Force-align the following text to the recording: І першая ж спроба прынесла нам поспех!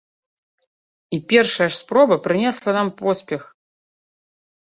І 1.17 1.17
першая 1.33 1.67
ж 1.73 1.75
спроба 1.81 2.15
прынесла 2.27 2.71
нам 2.79 2.89
поспех! 3.01 3.41